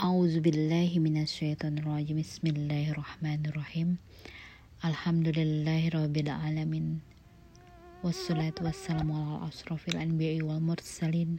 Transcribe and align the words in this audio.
A'udzu 0.00 0.40
billahi 0.40 0.96
minasyaitonir 0.96 1.84
rajim. 1.84 2.24
Bismillahirrahmanirrahim. 2.24 4.00
Alhamdulillahirabbil 4.80 6.32
alamin. 6.32 7.04
Wassalatu 8.00 8.64
wassalamu 8.64 9.12
ala 9.12 9.52
asrofil 9.52 10.00
anbiya'i 10.00 10.40
wal 10.40 10.56
mursalin 10.56 11.36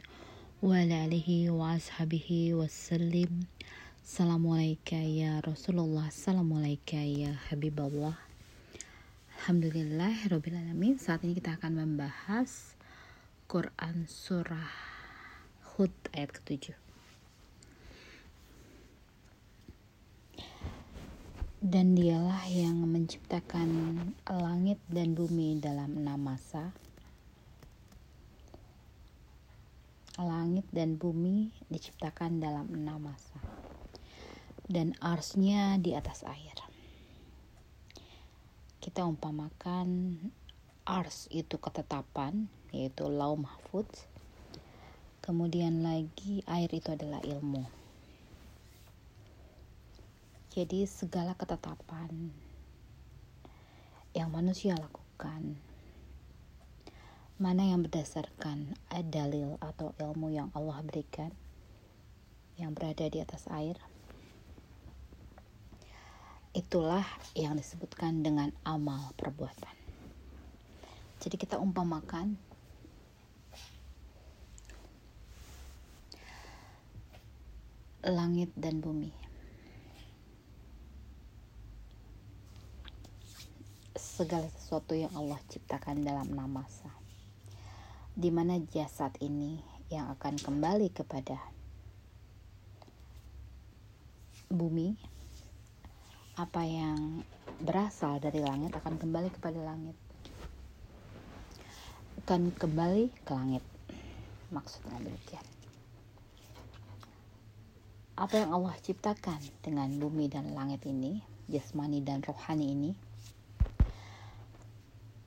wa 0.62 0.78
ala 0.78 1.10
alihi 1.10 1.50
wa 1.50 1.74
ashabihi 1.74 2.54
wassalim. 2.54 3.50
Assalamualaikum 4.06 5.10
ya 5.10 5.42
Rasulullah. 5.42 6.06
Assalamualaikum 6.06 7.02
ya 7.02 7.34
Habiballah. 7.50 8.14
Alhamdulillah 9.42 10.30
Rabbil 10.30 10.54
Alamin 10.54 11.02
Saat 11.02 11.26
ini 11.26 11.34
kita 11.34 11.58
akan 11.58 11.82
membahas 11.82 12.78
Quran 13.50 14.06
Surah 14.06 14.70
Hud 15.74 15.90
ayat 16.14 16.30
ketujuh 16.30 16.81
Dan 21.62 21.94
dialah 21.94 22.50
yang 22.50 22.74
menciptakan 22.90 23.70
langit 24.26 24.82
dan 24.90 25.14
bumi 25.14 25.62
dalam 25.62 25.94
enam 25.94 26.18
masa. 26.18 26.74
Langit 30.18 30.66
dan 30.74 30.98
bumi 30.98 31.54
diciptakan 31.70 32.42
dalam 32.42 32.66
enam 32.74 33.06
masa. 33.06 33.38
Dan 34.66 34.98
arsnya 34.98 35.78
di 35.78 35.94
atas 35.94 36.26
air. 36.26 36.58
Kita 38.82 39.06
umpamakan 39.06 40.18
ars 40.82 41.30
itu 41.30 41.62
ketetapan 41.62 42.50
yaitu 42.74 43.06
lau 43.06 43.38
mahfud 43.38 43.86
kemudian 45.22 45.86
lagi 45.86 46.42
air 46.50 46.66
itu 46.74 46.90
adalah 46.90 47.22
ilmu 47.22 47.81
jadi 50.52 50.84
segala 50.84 51.32
ketetapan 51.32 52.28
yang 54.12 54.28
manusia 54.28 54.76
lakukan 54.76 55.56
mana 57.40 57.72
yang 57.72 57.80
berdasarkan 57.80 58.76
dalil 59.08 59.56
atau 59.64 59.96
ilmu 59.96 60.28
yang 60.28 60.52
Allah 60.52 60.84
berikan 60.84 61.32
yang 62.60 62.76
berada 62.76 63.08
di 63.08 63.24
atas 63.24 63.48
air 63.48 63.80
itulah 66.52 67.08
yang 67.32 67.56
disebutkan 67.56 68.20
dengan 68.20 68.52
amal 68.60 69.16
perbuatan. 69.16 69.72
Jadi 71.24 71.40
kita 71.40 71.56
umpamakan 71.56 72.36
langit 78.04 78.52
dan 78.52 78.84
bumi. 78.84 79.21
Segala 84.12 84.44
sesuatu 84.52 84.92
yang 84.92 85.08
Allah 85.16 85.40
ciptakan 85.48 86.04
dalam 86.04 86.28
enam 86.36 86.60
masa. 86.60 86.92
Di 88.12 88.28
mana 88.28 88.60
jasad 88.60 89.16
ini 89.24 89.56
yang 89.88 90.12
akan 90.12 90.36
kembali 90.36 90.92
kepada 90.92 91.40
bumi 94.52 94.92
apa 96.36 96.60
yang 96.60 97.24
berasal 97.64 98.20
dari 98.20 98.44
langit 98.44 98.76
akan 98.76 99.00
kembali 99.00 99.32
kepada 99.32 99.56
langit. 99.64 99.96
Akan 102.20 102.52
kembali 102.52 103.08
ke 103.24 103.32
langit. 103.32 103.64
Maksudnya 104.52 105.00
demikian. 105.00 105.46
Apa 108.20 108.44
yang 108.44 108.52
Allah 108.52 108.76
ciptakan 108.76 109.40
dengan 109.64 109.88
bumi 109.96 110.28
dan 110.28 110.52
langit 110.52 110.84
ini 110.84 111.24
jasmani 111.48 112.04
dan 112.04 112.20
rohani 112.20 112.76
ini 112.76 112.92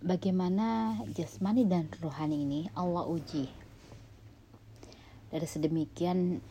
bagaimana 0.03 0.99
jasmani 1.13 1.67
dan 1.67 1.91
rohani 2.01 2.43
ini 2.43 2.61
Allah 2.75 3.07
uji 3.07 3.47
dari 5.29 5.47
sedemikian 5.47 6.41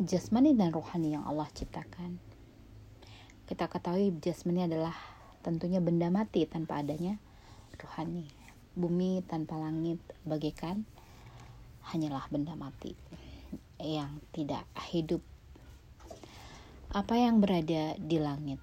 jasmani 0.00 0.56
dan 0.56 0.72
rohani 0.72 1.14
yang 1.16 1.24
Allah 1.28 1.48
ciptakan 1.52 2.32
kita 3.52 3.68
ketahui 3.68 4.16
jasmani 4.24 4.64
adalah 4.64 4.96
tentunya 5.42 5.82
benda 5.82 6.08
mati 6.08 6.46
tanpa 6.46 6.80
adanya 6.80 7.18
rohani. 7.76 8.30
Bumi 8.72 9.20
tanpa 9.28 9.60
langit 9.60 10.00
bagaikan 10.24 10.86
hanyalah 11.92 12.24
benda 12.32 12.56
mati 12.56 12.96
yang 13.76 14.22
tidak 14.32 14.64
hidup. 14.88 15.20
Apa 16.94 17.18
yang 17.18 17.42
berada 17.42 17.98
di 17.98 18.16
langit? 18.16 18.56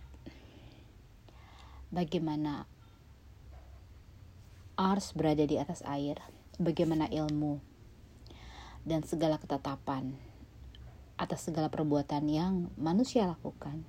Bagaimana 1.94 2.66
ars 4.80 5.12
berada 5.12 5.44
di 5.44 5.60
atas 5.60 5.84
air? 5.84 6.24
Bagaimana 6.56 7.12
ilmu 7.12 7.60
dan 8.88 9.04
segala 9.04 9.36
ketetapan 9.36 10.16
atas 11.20 11.52
segala 11.52 11.68
perbuatan 11.68 12.32
yang 12.32 12.72
manusia 12.80 13.28
lakukan? 13.28 13.84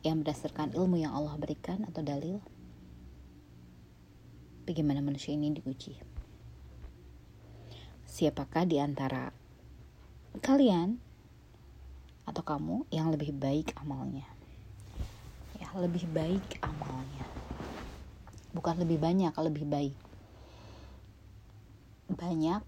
yang 0.00 0.24
berdasarkan 0.24 0.72
ilmu 0.72 0.96
yang 0.96 1.12
Allah 1.12 1.36
berikan 1.36 1.84
atau 1.84 2.00
dalil 2.00 2.40
bagaimana 4.64 5.04
manusia 5.04 5.36
ini 5.36 5.52
diuji 5.52 6.00
siapakah 8.08 8.64
di 8.64 8.80
antara 8.80 9.28
kalian 10.40 10.96
atau 12.24 12.40
kamu 12.40 12.88
yang 12.88 13.12
lebih 13.12 13.36
baik 13.36 13.76
amalnya 13.76 14.24
ya 15.60 15.68
lebih 15.76 16.08
baik 16.16 16.64
amalnya 16.64 17.29
bukan 18.52 18.74
lebih 18.82 18.98
banyak 18.98 19.32
lebih 19.34 19.64
baik 19.66 19.96
banyak 22.10 22.62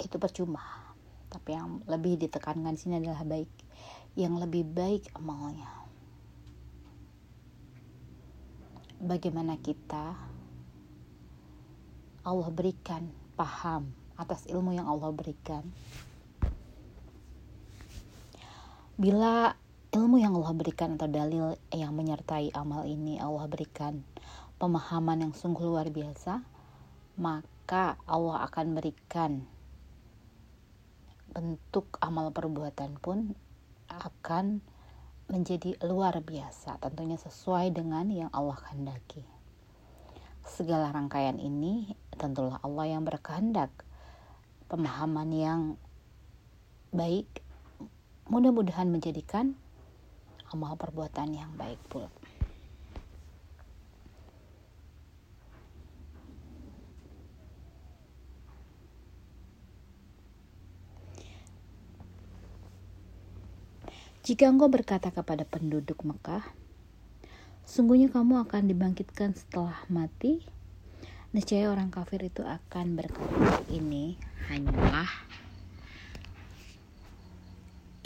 itu 0.00 0.16
percuma 0.20 0.86
tapi 1.26 1.52
yang 1.52 1.82
lebih 1.90 2.16
ditekankan 2.16 2.72
di 2.72 2.80
sini 2.80 3.02
adalah 3.02 3.26
baik 3.26 3.50
yang 4.16 4.40
lebih 4.40 4.64
baik 4.64 5.12
amalnya. 5.12 5.68
Bagaimana 8.96 9.60
kita 9.60 10.16
Allah 12.24 12.48
berikan 12.48 13.12
paham 13.36 13.92
atas 14.16 14.48
ilmu 14.48 14.72
yang 14.72 14.88
Allah 14.88 15.12
berikan. 15.12 15.60
Bila 18.96 19.52
ilmu 19.96 20.20
yang 20.20 20.36
Allah 20.36 20.52
berikan 20.52 21.00
atau 21.00 21.08
dalil 21.08 21.56
yang 21.72 21.96
menyertai 21.96 22.52
amal 22.52 22.84
ini 22.84 23.16
Allah 23.16 23.48
berikan 23.48 24.04
pemahaman 24.60 25.24
yang 25.24 25.32
sungguh 25.32 25.64
luar 25.64 25.88
biasa, 25.88 26.44
maka 27.16 27.96
Allah 28.04 28.44
akan 28.44 28.76
berikan 28.76 29.48
bentuk 31.32 31.96
amal 32.04 32.28
perbuatan 32.28 33.00
pun 33.00 33.32
akan 33.88 34.60
menjadi 35.32 35.80
luar 35.80 36.20
biasa, 36.20 36.76
tentunya 36.76 37.16
sesuai 37.16 37.72
dengan 37.72 38.12
yang 38.12 38.28
Allah 38.36 38.60
kehendaki. 38.60 39.24
Segala 40.44 40.92
rangkaian 40.92 41.40
ini 41.40 41.96
tentulah 42.20 42.60
Allah 42.60 42.84
yang 42.84 43.02
berkehendak. 43.02 43.72
Pemahaman 44.68 45.32
yang 45.32 45.60
baik 46.92 47.26
mudah-mudahan 48.28 48.92
menjadikan 48.92 49.56
amal 50.52 50.78
perbuatan 50.78 51.34
yang 51.34 51.50
baik 51.58 51.80
pula. 51.90 52.10
Jika 64.26 64.50
engkau 64.50 64.66
berkata 64.66 65.14
kepada 65.14 65.46
penduduk 65.46 66.02
Mekah, 66.02 66.42
sungguhnya 67.62 68.10
kamu 68.10 68.42
akan 68.42 68.66
dibangkitkan 68.66 69.38
setelah 69.38 69.86
mati, 69.86 70.42
niscaya 71.30 71.70
orang 71.70 71.94
kafir 71.94 72.26
itu 72.26 72.42
akan 72.42 72.98
berkata, 72.98 73.62
ini 73.70 74.18
hanyalah 74.50 75.06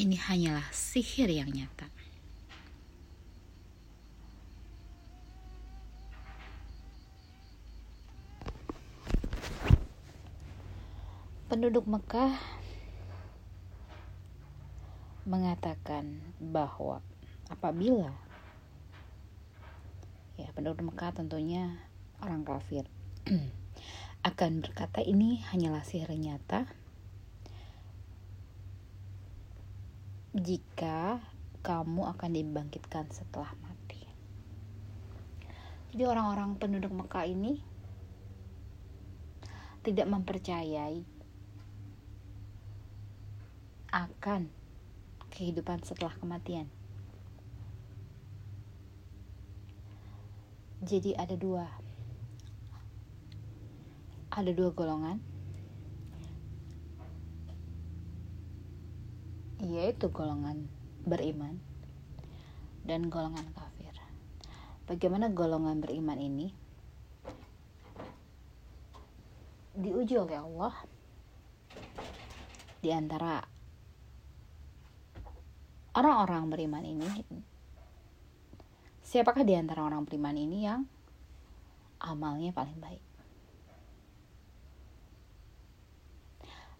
ini 0.01 0.17
hanyalah 0.17 0.65
sihir 0.73 1.29
yang 1.29 1.53
nyata. 1.53 2.00
Penduduk 11.51 11.83
Mekah 11.91 12.31
mengatakan 15.27 16.23
bahwa 16.39 17.03
apabila 17.51 18.15
ya 20.39 20.47
penduduk 20.55 20.95
Mekah 20.95 21.11
tentunya 21.11 21.75
orang 22.23 22.47
kafir 22.47 22.87
akan 24.31 24.63
berkata 24.63 25.03
ini 25.03 25.43
hanyalah 25.51 25.83
sihir 25.83 26.15
nyata 26.15 26.71
jika 30.31 31.19
kamu 31.67 32.15
akan 32.15 32.31
dibangkitkan 32.31 33.11
setelah 33.11 33.51
mati. 33.59 34.07
Jadi 35.91 36.07
orang-orang 36.07 36.63
penduduk 36.63 36.95
Mekah 36.95 37.27
ini 37.27 37.59
tidak 39.83 40.07
mempercayai 40.07 41.19
akan 43.91 44.47
kehidupan 45.31 45.83
setelah 45.83 46.15
kematian. 46.19 46.67
Jadi 50.81 51.13
ada 51.13 51.37
dua 51.37 51.69
ada 54.31 54.51
dua 54.55 54.71
golongan 54.73 55.19
yaitu 59.61 60.09
golongan 60.09 60.71
beriman 61.05 61.61
dan 62.89 63.13
golongan 63.13 63.45
kafir. 63.53 63.93
Bagaimana 64.89 65.29
golongan 65.29 65.85
beriman 65.85 66.17
ini 66.17 66.49
diuji 69.77 70.17
oleh 70.17 70.41
Allah 70.41 70.75
di 72.81 72.89
antara 72.89 73.45
orang-orang 75.97 76.51
beriman 76.51 76.85
ini 76.87 77.09
siapakah 79.03 79.43
di 79.43 79.55
antara 79.59 79.83
orang 79.87 80.07
beriman 80.07 80.37
ini 80.39 80.59
yang 80.67 80.87
amalnya 82.01 82.55
paling 82.55 82.79
baik 82.79 83.11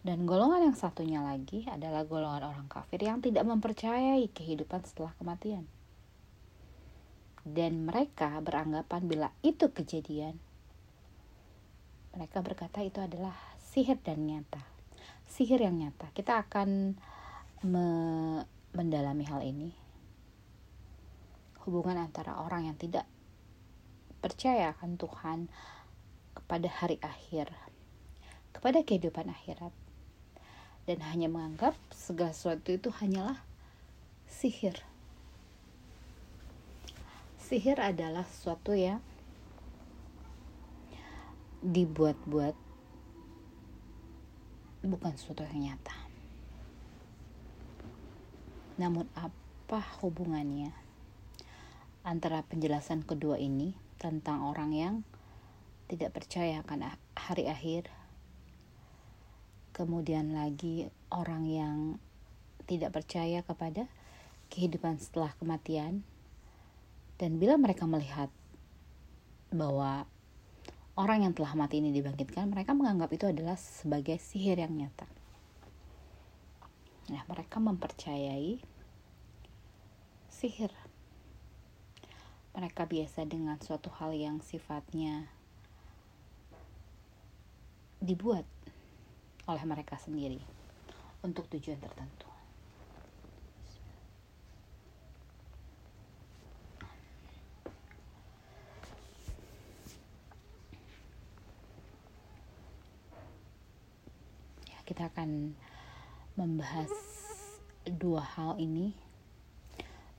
Dan 0.01 0.25
golongan 0.25 0.73
yang 0.73 0.77
satunya 0.77 1.21
lagi 1.21 1.69
adalah 1.69 2.09
golongan 2.09 2.49
orang 2.49 2.65
kafir 2.65 3.05
yang 3.05 3.21
tidak 3.21 3.45
mempercayai 3.45 4.25
kehidupan 4.33 4.81
setelah 4.81 5.13
kematian. 5.21 5.69
Dan 7.45 7.85
mereka 7.85 8.33
beranggapan 8.41 9.01
bila 9.05 9.29
itu 9.45 9.69
kejadian, 9.69 10.41
mereka 12.17 12.41
berkata 12.41 12.81
itu 12.81 12.97
adalah 12.97 13.37
sihir 13.61 14.01
dan 14.01 14.25
nyata. 14.25 14.61
Sihir 15.29 15.61
yang 15.61 15.77
nyata. 15.77 16.09
Kita 16.17 16.49
akan 16.49 16.97
me 17.61 17.87
mendalami 18.71 19.27
hal 19.27 19.43
ini. 19.43 19.71
Hubungan 21.67 21.99
antara 21.99 22.41
orang 22.41 22.71
yang 22.71 22.77
tidak 22.79 23.05
percaya 24.21 24.73
akan 24.73 24.97
Tuhan 24.97 25.39
kepada 26.33 26.67
hari 26.71 26.97
akhir, 27.03 27.51
kepada 28.55 28.81
kehidupan 28.81 29.29
akhirat, 29.29 29.73
dan 30.89 30.99
hanya 31.13 31.29
menganggap 31.29 31.77
segala 31.93 32.33
sesuatu 32.33 32.73
itu 32.73 32.89
hanyalah 32.89 33.37
sihir. 34.25 34.81
Sihir 37.37 37.77
adalah 37.83 38.23
sesuatu 38.25 38.71
yang 38.71 39.03
dibuat-buat 41.61 42.57
bukan 44.81 45.13
sesuatu 45.13 45.45
yang 45.45 45.69
nyata. 45.69 46.00
Namun 48.79 49.07
apa 49.15 49.79
hubungannya 50.03 50.71
antara 52.01 52.41
penjelasan 52.45 53.05
kedua 53.05 53.37
ini 53.37 53.77
tentang 54.01 54.41
orang 54.41 54.73
yang 54.73 54.95
tidak 55.85 56.17
percaya 56.17 56.63
akan 56.65 56.97
hari 57.13 57.45
akhir 57.45 57.91
kemudian 59.75 60.33
lagi 60.33 60.89
orang 61.13 61.43
yang 61.45 61.77
tidak 62.65 62.95
percaya 62.95 63.45
kepada 63.45 63.85
kehidupan 64.49 64.97
setelah 64.97 65.31
kematian 65.37 66.01
dan 67.21 67.37
bila 67.37 67.55
mereka 67.61 67.85
melihat 67.85 68.33
bahwa 69.53 70.09
orang 70.97 71.27
yang 71.29 71.33
telah 71.37 71.53
mati 71.53 71.83
ini 71.83 71.93
dibangkitkan 71.93 72.49
mereka 72.49 72.73
menganggap 72.73 73.13
itu 73.13 73.29
adalah 73.29 73.55
sebagai 73.59 74.17
sihir 74.17 74.57
yang 74.57 74.73
nyata 74.73 75.05
nah 77.11 77.27
mereka 77.27 77.59
mempercayai 77.59 78.63
sihir 80.31 80.71
mereka 82.51 82.87
biasa 82.87 83.27
dengan 83.27 83.59
suatu 83.59 83.91
hal 83.99 84.15
yang 84.15 84.39
sifatnya 84.39 85.27
dibuat 88.01 88.43
oleh 89.45 89.63
mereka 89.63 89.95
sendiri 89.95 90.41
untuk 91.21 91.45
tujuan 91.53 91.77
tertentu. 91.77 92.27
Ya, 104.65 104.79
kita 104.83 105.13
akan 105.13 105.53
membahas 106.39 106.87
dua 107.83 108.23
hal 108.23 108.55
ini. 108.55 108.95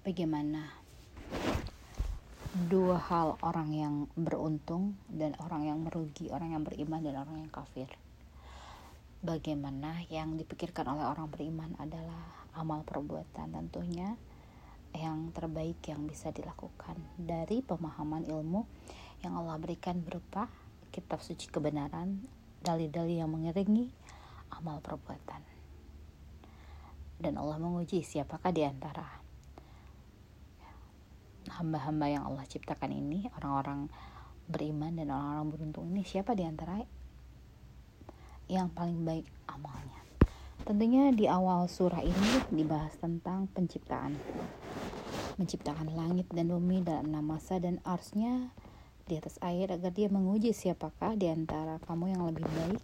Bagaimana 0.04 0.66
dua 2.68 3.00
hal 3.00 3.40
orang 3.40 3.70
yang 3.72 3.94
beruntung 4.12 4.98
dan 5.08 5.32
orang 5.40 5.64
yang 5.64 5.78
merugi, 5.80 6.28
orang 6.28 6.52
yang 6.52 6.62
beriman 6.66 7.00
dan 7.00 7.16
orang 7.16 7.46
yang 7.46 7.52
kafir? 7.54 7.88
Bagaimana 9.22 10.02
yang 10.10 10.34
dipikirkan 10.36 10.84
oleh 10.90 11.06
orang 11.06 11.30
beriman 11.30 11.72
adalah 11.78 12.44
amal 12.58 12.82
perbuatan 12.82 13.54
tentunya 13.54 14.18
yang 14.92 15.32
terbaik 15.32 15.80
yang 15.88 16.04
bisa 16.04 16.28
dilakukan. 16.34 16.98
Dari 17.16 17.64
pemahaman 17.64 18.28
ilmu 18.28 18.66
yang 19.24 19.38
Allah 19.38 19.56
berikan 19.56 20.02
berupa 20.02 20.50
kitab 20.92 21.24
suci 21.24 21.48
kebenaran 21.48 22.20
dalil-dalil 22.60 23.22
yang 23.22 23.30
mengiringi 23.32 23.88
amal 24.52 24.82
perbuatan 24.84 25.61
dan 27.22 27.38
Allah 27.38 27.56
menguji 27.62 28.02
siapakah 28.02 28.50
di 28.50 28.66
antara 28.66 29.22
hamba-hamba 31.46 32.06
yang 32.10 32.22
Allah 32.26 32.42
ciptakan 32.50 32.90
ini 32.90 33.30
orang-orang 33.38 33.86
beriman 34.50 34.98
dan 34.98 35.14
orang-orang 35.14 35.46
beruntung 35.54 35.86
ini 35.94 36.02
siapa 36.02 36.34
di 36.34 36.42
antara 36.42 36.82
yang 38.50 38.68
paling 38.74 39.06
baik 39.06 39.26
amalnya. 39.46 40.02
Tentunya 40.62 41.10
di 41.10 41.26
awal 41.26 41.66
surah 41.66 42.02
ini 42.02 42.30
dibahas 42.50 42.94
tentang 42.98 43.50
penciptaan. 43.50 44.14
Menciptakan 45.38 45.90
langit 45.94 46.28
dan 46.30 46.52
bumi 46.52 46.84
dalam 46.84 47.10
enam 47.10 47.34
masa 47.34 47.58
dan 47.58 47.80
arsnya 47.82 48.52
di 49.08 49.18
atas 49.18 49.40
air 49.42 49.72
agar 49.74 49.90
dia 49.90 50.06
menguji 50.06 50.54
siapakah 50.54 51.18
di 51.18 51.26
antara 51.26 51.82
kamu 51.82 52.14
yang 52.14 52.22
lebih 52.30 52.46
baik 52.46 52.82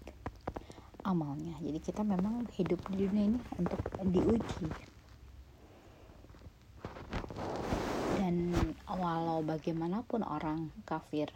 amalnya. 1.08 1.56
Jadi 1.64 1.80
kita 1.80 2.04
memang 2.04 2.44
hidup 2.52 2.84
di 2.92 3.08
dunia 3.08 3.24
ini 3.32 3.40
untuk 3.56 3.80
diuji. 4.04 4.68
Dan 8.20 8.52
walau 8.84 9.40
bagaimanapun 9.40 10.20
orang 10.20 10.68
kafir, 10.84 11.32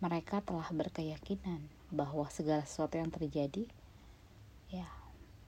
mereka 0.00 0.40
telah 0.40 0.72
berkeyakinan 0.72 1.60
bahwa 1.92 2.24
segala 2.32 2.64
sesuatu 2.64 2.96
yang 2.96 3.12
terjadi 3.12 3.68
ya 4.72 4.88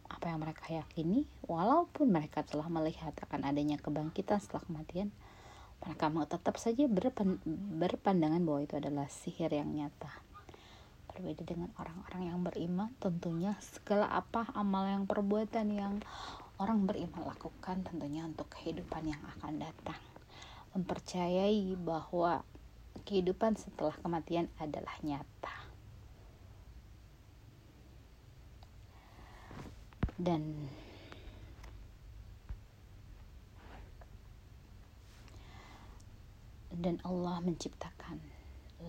apa 0.06 0.30
yang 0.30 0.38
mereka 0.38 0.70
yakini 0.70 1.26
walaupun 1.50 2.06
mereka 2.06 2.46
telah 2.46 2.70
melihat 2.70 3.10
akan 3.26 3.42
adanya 3.42 3.74
kebangkitan 3.80 4.38
setelah 4.38 4.62
kematian 4.62 5.10
mereka 5.82 6.08
tetap 6.30 6.56
saja 6.56 6.86
berpan 6.86 7.42
berpandangan 7.76 8.40
bahwa 8.46 8.60
itu 8.62 8.78
adalah 8.78 9.10
sihir 9.10 9.50
yang 9.50 9.74
nyata 9.74 10.25
berbeda 11.16 11.48
dengan 11.48 11.72
orang-orang 11.80 12.22
yang 12.28 12.44
beriman 12.44 12.92
tentunya 13.00 13.56
segala 13.64 14.04
apa 14.12 14.52
amal 14.52 14.84
yang 14.84 15.08
perbuatan 15.08 15.72
yang 15.72 16.04
orang 16.60 16.84
beriman 16.84 17.24
lakukan 17.24 17.80
tentunya 17.88 18.28
untuk 18.28 18.52
kehidupan 18.52 19.08
yang 19.08 19.22
akan 19.40 19.56
datang. 19.56 19.96
Mempercayai 20.76 21.72
bahwa 21.80 22.44
kehidupan 23.08 23.56
setelah 23.56 23.96
kematian 24.04 24.52
adalah 24.60 24.92
nyata. 25.00 25.56
Dan 30.20 30.68
dan 36.76 37.00
Allah 37.08 37.40
menciptakan 37.40 38.20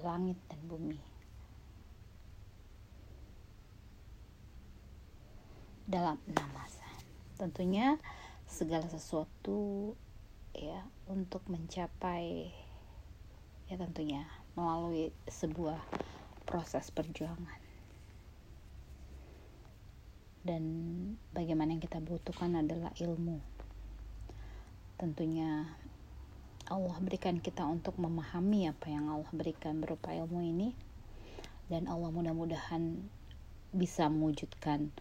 langit 0.03 0.35
dan 0.51 0.59
bumi 0.67 1.16
dalam 5.87 6.19
enam 6.27 6.49
masa. 6.51 6.83
Tentunya 7.39 7.95
segala 8.43 8.83
sesuatu 8.91 9.95
ya 10.51 10.83
untuk 11.07 11.43
mencapai 11.47 12.51
ya 13.71 13.75
tentunya 13.79 14.27
melalui 14.59 15.15
sebuah 15.31 15.79
proses 16.43 16.91
perjuangan. 16.91 17.63
Dan 20.43 20.63
bagaimana 21.35 21.75
yang 21.75 21.83
kita 21.83 21.99
butuhkan 21.99 22.55
adalah 22.55 22.91
ilmu. 22.99 23.43
Tentunya 24.95 25.67
Allah 26.67 26.97
berikan 27.03 27.39
kita 27.39 27.67
untuk 27.67 27.99
memahami 27.99 28.71
apa 28.71 28.87
yang 28.87 29.11
Allah 29.11 29.27
berikan 29.35 29.83
berupa 29.83 30.15
ilmu 30.15 30.39
ini. 30.43 30.71
Dan 31.67 31.91
Allah 31.91 32.11
mudah-mudahan 32.15 33.03
bisa 33.75 34.07
mewujudkan 34.07 34.95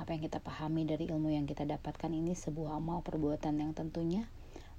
apa 0.00 0.16
yang 0.16 0.24
kita 0.24 0.40
pahami 0.40 0.88
dari 0.88 1.12
ilmu 1.12 1.28
yang 1.28 1.44
kita 1.44 1.68
dapatkan 1.68 2.08
ini 2.08 2.32
sebuah 2.32 2.80
amal 2.80 3.04
perbuatan 3.04 3.60
yang 3.60 3.76
tentunya 3.76 4.24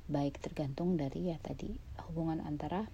baik 0.10 0.42
tergantung 0.42 0.98
dari 0.98 1.30
ya 1.30 1.38
tadi 1.38 1.78
hubungan 2.10 2.42
antara 2.42 2.90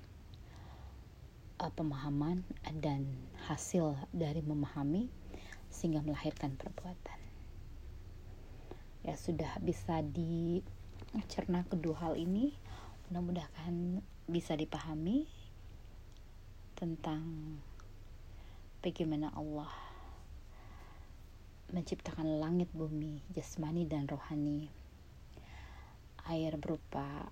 uh, 1.63 1.71
pemahaman 1.71 2.43
dan 2.83 3.07
hasil 3.47 3.95
dari 4.11 4.43
memahami 4.43 5.07
sehingga 5.71 6.03
melahirkan 6.03 6.59
perbuatan. 6.59 7.19
Ya 9.07 9.15
sudah 9.15 9.55
bisa 9.63 10.03
dicerna 10.03 11.63
kedua 11.71 11.95
hal 12.11 12.19
ini, 12.19 12.51
mudah-mudahan 13.07 14.03
bisa 14.27 14.59
dipahami 14.59 15.31
tentang 16.75 17.23
bagaimana 18.83 19.31
Allah 19.31 19.86
menciptakan 21.67 22.39
langit 22.39 22.71
bumi 22.71 23.19
jasmani 23.35 23.83
dan 23.83 24.07
rohani. 24.07 24.71
Air 26.27 26.55
berupa 26.55 27.27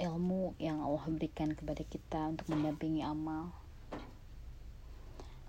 ilmu 0.00 0.56
yang 0.56 0.80
Allah 0.80 1.04
berikan 1.12 1.52
kepada 1.52 1.84
kita 1.84 2.32
untuk 2.32 2.48
mendampingi 2.48 3.04
amal. 3.04 3.52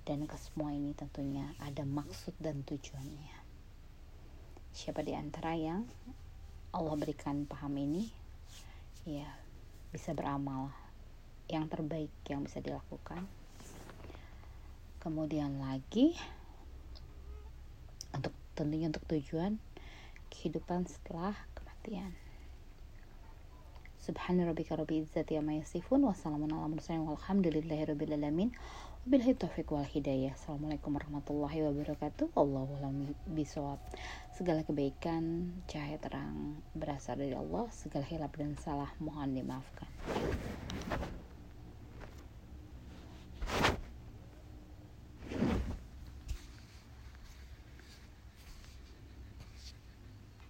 Dan 0.04 0.28
ke 0.28 0.36
semua 0.40 0.76
ini 0.76 0.92
tentunya 0.92 1.56
ada 1.60 1.88
maksud 1.88 2.36
dan 2.40 2.64
tujuannya. 2.68 3.36
Siapa 4.72 5.04
di 5.04 5.16
antara 5.16 5.56
yang 5.56 5.88
Allah 6.72 6.96
berikan 6.96 7.44
paham 7.44 7.76
ini 7.76 8.08
ya 9.04 9.28
bisa 9.92 10.16
beramal 10.16 10.72
yang 11.52 11.68
terbaik 11.68 12.12
yang 12.32 12.48
bisa 12.48 12.64
dilakukan. 12.64 13.28
Kemudian 15.04 15.60
lagi 15.60 16.16
tentunya 18.58 18.88
untuk 18.88 19.06
tujuan 19.08 19.60
kehidupan 20.32 20.88
setelah 20.88 21.36
kematian 21.56 22.14
Subhana 24.02 24.50
rabbika 24.50 24.74
izzati 24.90 25.38
amma 25.38 25.62
yasifun 25.62 26.02
wassalamun 26.02 26.50
ala 26.50 26.66
mursalin 26.66 27.06
walhamdulillahi 27.06 27.86
rabbil 27.86 28.18
alamin 28.18 28.50
Wabillahi 29.02 29.34
taufiq 29.34 29.66
wal 29.74 29.82
hidayah. 29.82 30.38
Assalamualaikum 30.38 30.94
warahmatullahi 30.94 31.66
wabarakatuh. 31.66 32.38
Allahualam 32.38 33.10
bisawab. 33.34 33.82
Segala 34.30 34.62
kebaikan, 34.62 35.58
cahaya 35.66 35.98
terang 35.98 36.62
berasal 36.78 37.18
dari 37.18 37.34
Allah. 37.34 37.66
Segala 37.74 38.06
hilap 38.06 38.38
dan 38.38 38.54
salah 38.62 38.94
mohon 39.02 39.34
dimaafkan. 39.34 39.90